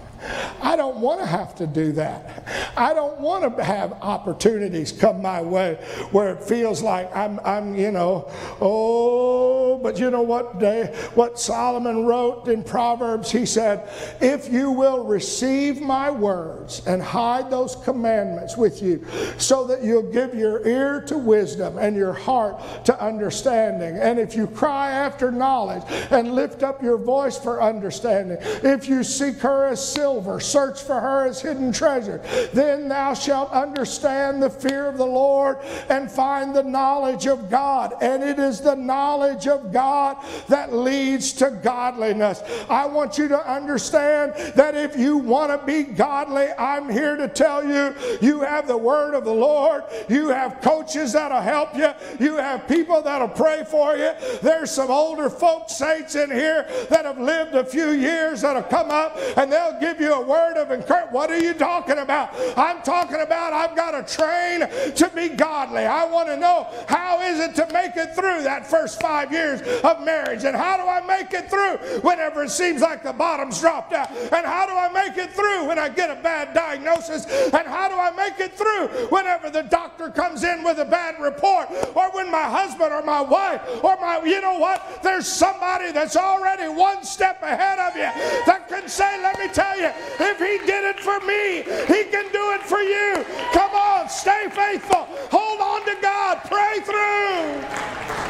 I 0.64 0.78
don't 0.78 0.98
want 0.98 1.20
to 1.20 1.26
have 1.26 1.54
to 1.56 1.68
do 1.68 1.92
that. 1.92 2.72
I 2.78 2.94
don't 2.94 3.20
want 3.20 3.58
to 3.58 3.64
have 3.64 3.92
opportunities 4.02 4.94
come 4.94 5.22
my 5.22 5.42
way 5.42 5.76
where 6.12 6.32
it 6.32 6.42
feels 6.42 6.82
like 6.82 7.14
I'm, 7.16 7.40
I'm 7.44 7.76
you 7.76 7.92
know, 7.92 8.32
oh, 8.62 9.78
but 9.84 10.00
you 10.00 10.10
know 10.10 10.22
what 10.22 10.60
day, 10.60 10.96
what 11.16 11.38
Solomon 11.38 12.06
wrote 12.06 12.48
in 12.48 12.64
Proverbs? 12.64 13.30
He 13.30 13.46
said, 13.46 13.90
If 14.22 14.52
you 14.52 14.72
will 14.72 15.06
receive 15.06 15.82
my 15.82 16.10
words 16.10 16.82
and 16.88 17.02
hide 17.02 17.52
those 17.52 17.76
commandments 17.76 18.56
with 18.56 18.82
you, 18.82 19.06
so 19.38 19.68
that 19.68 19.84
you'll 19.84 20.12
give 20.12 20.34
your 20.34 20.66
ear 20.66 21.02
to 21.08 21.18
wisdom 21.18 21.78
and 21.78 21.94
your 21.94 22.14
heart 22.14 22.86
to 22.86 23.04
understanding. 23.04 23.98
And 23.98 24.18
if 24.18 24.34
you 24.34 24.48
cry 24.48 24.92
after 24.92 25.30
knowledge 25.30 25.84
and 26.10 26.34
lift 26.34 26.64
up 26.64 26.82
your 26.82 26.98
voice 26.98 27.38
for 27.38 27.62
understanding, 27.62 28.38
if 28.64 28.88
you 28.88 29.04
seek 29.04 29.40
her 29.40 29.66
as 29.66 29.86
silver, 29.86 30.40
search 30.54 30.84
for 30.84 31.00
her 31.02 31.26
as 31.26 31.42
hidden 31.42 31.72
treasure. 31.72 32.22
Then 32.54 32.88
thou 32.88 33.16
shalt 33.16 33.52
understand 33.52 34.42
the 34.42 34.52
fear 34.52 34.86
of 34.86 35.00
the 35.00 35.06
Lord 35.06 35.58
and 35.90 36.12
find 36.12 36.56
the 36.56 36.62
knowledge 36.62 37.26
of 37.26 37.50
God. 37.50 37.96
And 38.02 38.22
it 38.22 38.38
is 38.38 38.62
the 38.62 38.76
knowledge 38.76 39.48
of 39.48 39.74
God 39.74 40.18
that 40.50 40.72
leads 40.72 41.34
to 41.34 41.50
godliness. 41.50 42.44
I 42.70 42.86
want 42.86 43.18
you 43.18 43.28
to 43.30 43.52
understand 43.52 44.34
that 44.54 44.76
if 44.76 44.96
you 44.96 45.18
want 45.18 45.60
to 45.60 45.66
be 45.66 45.82
godly, 45.84 46.50
I'm 46.60 46.88
here 46.88 47.18
to 47.18 47.28
tell 47.28 47.66
you, 47.68 47.96
you 48.22 48.42
have 48.42 48.68
the 48.68 48.78
word 48.78 49.16
of 49.16 49.26
the 49.26 49.34
Lord. 49.34 49.84
You 50.08 50.28
have 50.30 50.62
coaches 50.62 51.14
that'll 51.14 51.42
help 51.42 51.76
you. 51.76 51.90
You 52.20 52.36
have 52.38 52.68
people 52.68 53.02
that'll 53.02 53.28
pray 53.28 53.64
for 53.66 53.98
you. 53.98 54.12
There's 54.44 54.70
some 54.70 54.92
older 54.92 55.32
folk 55.32 55.72
saints 55.72 56.14
in 56.14 56.30
here 56.30 56.68
that 56.92 57.06
have 57.06 57.20
lived 57.20 57.56
a 57.56 57.66
few 57.66 57.90
years 57.90 58.42
that'll 58.42 58.62
come 58.62 58.92
up 58.92 59.18
and 59.36 59.52
they'll 59.52 59.80
give 59.80 60.00
you 60.00 60.14
a 60.14 60.22
word 60.22 60.43
word 60.44 60.58
of 60.58 60.72
encouragement. 60.72 61.12
What 61.12 61.30
are 61.32 61.40
you 61.40 61.54
talking 61.54 62.00
about? 62.00 62.34
I'm 62.58 62.82
talking 62.82 63.22
about 63.22 63.54
I've 63.54 63.76
got 63.76 63.92
to 63.92 64.16
train 64.16 64.62
to 64.96 65.12
be 65.16 65.30
godly. 65.30 65.86
I 65.86 66.06
want 66.06 66.28
to 66.28 66.38
know 66.38 66.68
how 66.88 67.22
is 67.22 67.40
it 67.40 67.56
to 67.56 67.72
make 67.72 67.96
it 67.96 68.16
through 68.16 68.44
that 68.44 68.68
first 68.68 69.02
five 69.02 69.32
years 69.32 69.62
of 69.84 70.04
marriage, 70.04 70.44
and 70.44 70.56
how 70.56 70.78
do 70.78 70.84
I 70.84 71.06
make 71.06 71.34
it 71.34 71.50
through 71.50 71.78
whenever 72.02 72.44
it 72.44 72.50
seems 72.50 72.82
like 72.82 73.04
the 73.04 73.14
bottom's 73.14 73.60
dropped 73.60 73.94
out, 73.94 74.12
and 74.12 74.46
how 74.46 74.66
do 74.66 74.74
I 74.74 74.90
make 74.92 75.18
it 75.18 75.32
through 75.32 75.68
when 75.68 75.80
I 75.80 75.90
get 75.90 76.10
a 76.10 76.22
bad 76.22 76.54
diagnosis, 76.54 77.26
and 77.26 77.68
how 77.68 77.88
do 77.90 77.96
I 77.96 78.12
make 78.12 78.40
it 78.40 78.54
through 78.54 78.88
whenever 79.08 79.50
the 79.50 79.64
doctor 79.64 80.10
comes 80.10 80.44
in 80.44 80.64
with 80.64 80.80
a 80.80 80.86
bad 80.86 81.22
report, 81.22 81.70
or 81.96 82.12
when 82.12 82.30
my 82.32 82.44
husband 82.44 82.92
or 82.92 83.02
my 83.04 83.22
wife 83.22 83.62
or 83.84 83.96
my, 84.02 84.22
you 84.26 84.42
know 84.42 84.60
what? 84.60 85.02
There's 85.04 85.28
somebody 85.28 85.92
that's 85.92 86.16
already 86.16 86.68
one 86.68 87.04
step 87.04 87.42
ahead 87.42 87.80
of 87.80 87.96
you 87.96 88.10
that 88.46 88.68
can 88.68 88.88
say, 88.88 89.22
let 89.22 89.40
me 89.40 89.48
tell 89.48 89.78
you, 89.78 89.92
if 90.34 90.40
he 90.40 90.66
did 90.66 90.84
it 90.84 91.00
for 91.00 91.20
me, 91.22 91.62
he 91.88 92.04
can 92.10 92.32
do 92.32 92.52
it 92.54 92.64
for 92.64 92.82
you. 92.82 93.26
Come 93.54 93.72
on, 93.72 94.10
stay 94.10 94.48
faithful. 94.50 95.08
Hold 95.32 95.62
on 95.62 95.86
to 95.86 96.02
God. 96.02 96.42
Pray 96.46 96.80
through. 96.84 98.24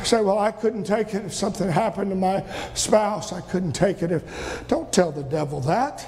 You 0.00 0.04
say, 0.04 0.20
well, 0.20 0.38
I 0.38 0.50
couldn't 0.50 0.84
take 0.84 1.14
it 1.14 1.24
if 1.24 1.32
something 1.32 1.68
happened 1.68 2.10
to 2.10 2.16
my 2.16 2.44
spouse. 2.74 3.32
I 3.32 3.40
couldn't 3.40 3.72
take 3.72 4.02
it 4.02 4.10
if. 4.10 4.64
Don't 4.68 4.92
tell 4.92 5.12
the 5.12 5.22
devil 5.22 5.60
that. 5.60 6.06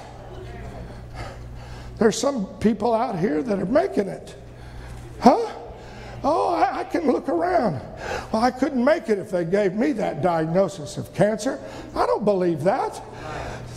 There's 1.97 2.19
some 2.19 2.45
people 2.57 2.93
out 2.93 3.17
here 3.17 3.41
that 3.41 3.57
are 3.57 3.65
making 3.65 4.09
it. 4.09 4.35
Huh? 5.21 5.49
Oh, 6.23 6.55
I, 6.55 6.79
I, 6.79 6.83
can 6.83 7.09
look 7.09 7.29
around. 7.29 7.79
Well, 8.31 8.41
I 8.41 8.51
couldn't 8.51 8.83
make 8.83 9.09
it 9.09 9.19
if 9.19 9.29
they 9.29 9.45
gave 9.45 9.73
me 9.73 9.91
that 9.93 10.21
diagnosis 10.21 10.97
of 10.97 11.13
cancer. 11.13 11.59
I 11.95 12.05
don't 12.05 12.25
believe 12.25 12.63
that. 12.63 13.01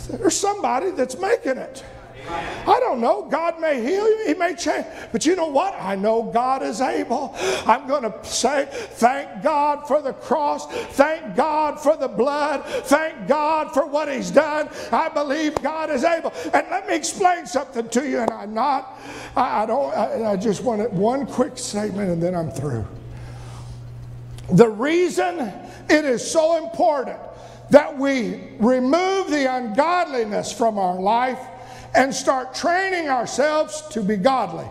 There's 0.09 0.35
somebody 0.35 0.91
that's 0.91 1.17
making 1.17 1.57
it. 1.57 1.83
I 2.29 2.79
don't 2.79 3.01
know. 3.01 3.27
God 3.29 3.59
may 3.59 3.81
heal 3.81 4.07
you, 4.07 4.27
He 4.27 4.33
may 4.33 4.53
change. 4.53 4.85
But 5.11 5.25
you 5.25 5.35
know 5.35 5.47
what? 5.47 5.73
I 5.79 5.95
know 5.95 6.23
God 6.23 6.61
is 6.61 6.81
able. 6.81 7.35
I'm 7.65 7.87
going 7.87 8.03
to 8.03 8.13
say, 8.23 8.67
thank 8.71 9.41
God 9.41 9.87
for 9.87 10.01
the 10.01 10.13
cross. 10.13 10.67
Thank 10.67 11.35
God 11.35 11.79
for 11.79 11.97
the 11.97 12.07
blood. 12.07 12.63
Thank 12.65 13.27
God 13.27 13.73
for 13.73 13.85
what 13.87 14.11
He's 14.11 14.29
done. 14.29 14.69
I 14.91 15.09
believe 15.09 15.55
God 15.61 15.89
is 15.89 16.03
able. 16.03 16.31
And 16.53 16.67
let 16.69 16.87
me 16.87 16.95
explain 16.95 17.45
something 17.47 17.89
to 17.89 18.07
you, 18.07 18.19
and 18.19 18.31
I'm 18.31 18.53
not, 18.53 18.99
I, 19.35 19.63
I 19.63 19.65
don't, 19.65 19.93
I, 19.95 20.31
I 20.31 20.35
just 20.35 20.63
want 20.63 20.91
one 20.91 21.25
quick 21.25 21.57
statement 21.57 22.09
and 22.09 22.21
then 22.21 22.35
I'm 22.35 22.51
through. 22.51 22.85
The 24.51 24.69
reason 24.69 25.39
it 25.89 26.05
is 26.05 26.29
so 26.29 26.63
important 26.63 27.19
that 27.69 27.97
we 27.97 28.41
remove 28.59 29.29
the 29.29 29.53
ungodliness 29.53 30.51
from 30.51 30.77
our 30.77 30.99
life 30.99 31.39
and 31.95 32.13
start 32.13 32.53
training 32.53 33.09
ourselves 33.09 33.83
to 33.89 34.01
be 34.01 34.15
godly 34.15 34.67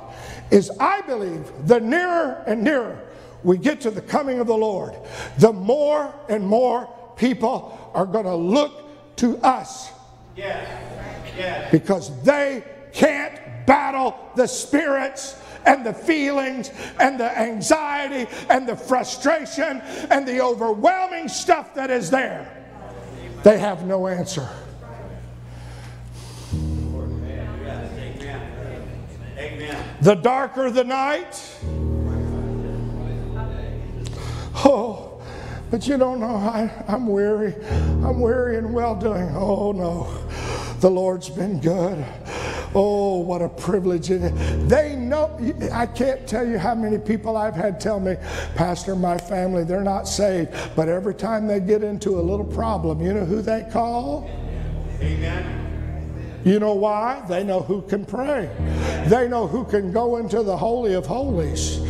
is, 0.51 0.71
I 0.81 1.03
believe, 1.03 1.51
the 1.67 1.81
nearer 1.81 2.43
and 2.47 2.63
nearer 2.63 3.09
we 3.43 3.57
get 3.57 3.81
to 3.83 3.91
the 3.91 4.03
coming 4.03 4.41
of 4.41 4.47
the 4.47 4.57
Lord, 4.57 4.95
the 5.39 5.53
more 5.53 6.13
and 6.29 6.47
more 6.47 6.93
people 7.17 7.91
are 7.95 8.07
going 8.07 8.25
to 8.25 8.35
look 8.35 9.17
to 9.17 9.39
us. 9.39 9.91
Yes. 10.37 10.69
Yes. 11.37 11.71
Because 11.71 12.23
they 12.23 12.65
can't 12.93 13.67
battle 13.67 14.17
the 14.35 14.47
spirits 14.47 15.41
and 15.67 15.85
the 15.85 15.93
feelings 15.93 16.71
and 16.99 17.19
the 17.19 17.39
anxiety 17.39 18.31
and 18.49 18.69
the 18.69 18.77
frustration 18.77 19.81
and 20.11 20.27
the 20.27 20.41
overwhelming 20.41 21.29
stuff 21.29 21.75
that 21.75 21.91
is 21.91 22.11
there. 22.11 22.58
They 23.43 23.59
have 23.59 23.85
no 23.85 24.07
answer. 24.07 24.49
The 30.01 30.15
darker 30.15 30.71
the 30.71 30.85
night. 30.85 31.59
Oh, 34.65 35.21
but 35.71 35.87
you 35.87 35.99
don't 35.99 36.21
know, 36.21 36.37
I, 36.37 36.71
I'm 36.89 37.07
weary. 37.07 37.55
I'm 37.71 38.21
weary 38.21 38.57
and 38.59 38.73
well 38.73 38.95
doing. 38.95 39.31
Oh, 39.35 39.73
no. 39.73 40.09
The 40.81 40.91
Lord's 40.91 41.29
been 41.29 41.61
good. 41.61 42.05
Oh, 42.75 43.19
what 43.19 43.43
a 43.43 43.49
privilege 43.49 44.11
it 44.11 44.23
is. 44.23 44.69
They 44.69 44.97
know, 44.97 45.37
I 45.73 45.87
can't 45.87 46.27
tell 46.27 46.47
you 46.47 46.59
how 46.59 46.75
many 46.75 46.99
people 46.99 47.37
I've 47.37 47.55
had 47.55 47.81
tell 47.81 48.01
me, 48.01 48.17
Pastor, 48.55 48.95
my 48.95 49.19
family, 49.19 49.65
they're 49.65 49.83
not 49.83 50.07
saved. 50.07 50.51
But 50.77 50.89
every 50.89 51.15
time 51.15 51.47
they 51.47 51.61
get 51.61 51.83
into 51.83 52.19
a 52.19 52.23
little 52.23 52.45
problem, 52.45 53.01
you 53.01 53.15
know 53.15 53.25
who 53.25 53.43
they 53.43 53.67
call? 53.73 54.31
Amen. 55.01 56.41
You 56.45 56.59
know 56.61 56.75
why? 56.75 57.25
They 57.29 57.45
know 57.45 57.61
who 57.61 57.83
can 57.83 58.05
pray. 58.05 58.49
They 59.07 59.29
know 59.29 59.47
who 59.47 59.65
can 59.65 59.93
go 59.93 60.17
into 60.17 60.43
the 60.43 60.57
Holy 60.57 60.95
of 60.95 61.07
Holies. 61.07 61.81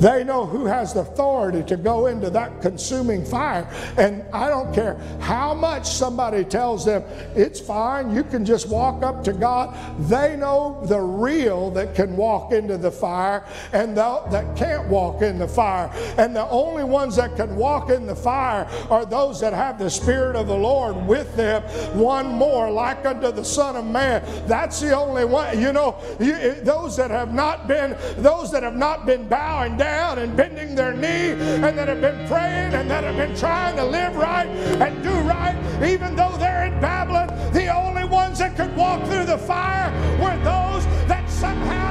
They 0.00 0.24
know 0.24 0.46
who 0.46 0.66
has 0.66 0.94
the 0.94 1.00
authority 1.00 1.62
to 1.64 1.76
go 1.76 2.06
into 2.06 2.30
that 2.30 2.60
consuming 2.60 3.24
fire. 3.24 3.68
And 3.96 4.24
I 4.32 4.48
don't 4.48 4.72
care 4.74 4.96
how 5.20 5.54
much 5.54 5.86
somebody 5.86 6.44
tells 6.44 6.84
them, 6.84 7.02
it's 7.34 7.60
fine, 7.60 8.14
you 8.14 8.24
can 8.24 8.44
just 8.44 8.68
walk 8.68 9.02
up 9.02 9.24
to 9.24 9.32
God. 9.32 9.76
They 10.08 10.36
know 10.36 10.80
the 10.84 11.00
real 11.00 11.70
that 11.72 11.94
can 11.94 12.16
walk 12.16 12.52
into 12.52 12.76
the 12.76 12.90
fire 12.90 13.44
and 13.72 13.96
that 13.96 14.56
can't 14.56 14.88
walk 14.88 15.22
in 15.22 15.38
the 15.38 15.48
fire. 15.48 15.90
And 16.18 16.34
the 16.34 16.48
only 16.48 16.84
ones 16.84 17.16
that 17.16 17.36
can 17.36 17.56
walk 17.56 17.90
in 17.90 18.06
the 18.06 18.16
fire 18.16 18.68
are 18.90 19.06
those 19.06 19.40
that 19.40 19.52
have 19.52 19.78
the 19.78 19.90
Spirit 19.90 20.36
of 20.36 20.46
the 20.46 20.56
Lord 20.56 21.06
with 21.06 21.34
them. 21.36 21.62
One 21.98 22.26
more, 22.26 22.70
like 22.70 23.04
unto 23.06 23.30
the 23.32 23.44
Son 23.44 23.76
of 23.76 23.84
Man. 23.84 24.22
That's 24.46 24.80
the 24.80 24.96
only 24.96 25.24
one. 25.24 25.60
You 25.60 25.72
know, 25.72 25.96
you, 26.18 26.54
those 26.62 26.96
that 26.96 27.10
have 27.10 27.32
not 27.32 27.68
been, 27.68 27.96
those 28.16 28.50
that 28.52 28.62
have 28.62 28.76
not 28.76 29.06
been 29.06 29.28
bowing 29.28 29.76
down 29.84 30.18
and 30.18 30.34
bending 30.34 30.74
their 30.74 30.94
knee 30.94 31.32
and 31.64 31.76
that 31.76 31.88
have 31.88 32.00
been 32.00 32.26
praying 32.26 32.72
and 32.72 32.90
that 32.90 33.04
have 33.04 33.16
been 33.16 33.36
trying 33.36 33.76
to 33.76 33.84
live 33.84 34.16
right 34.16 34.48
and 34.84 35.02
do 35.02 35.14
right, 35.34 35.56
even 35.84 36.16
though 36.16 36.34
they're 36.38 36.64
in 36.64 36.80
Babylon, 36.80 37.28
the 37.52 37.66
only 37.68 38.04
ones 38.04 38.38
that 38.38 38.56
could 38.56 38.74
walk 38.74 39.04
through 39.08 39.26
the 39.26 39.36
fire 39.36 39.90
were 40.22 40.36
those 40.42 40.84
that 41.06 41.28
somehow 41.28 41.84